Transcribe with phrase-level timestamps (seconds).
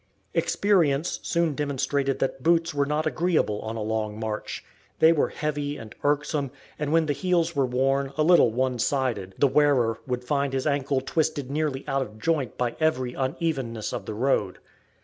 [0.33, 4.65] Experience soon demonstrated that boots were not agreeable on a long march.
[4.97, 9.35] They were heavy and irksome, and when the heels were worn a little one sided,
[9.37, 14.07] the wearer would find his ankle twisted nearly out of joint by every unevenness of
[14.07, 14.57] the road.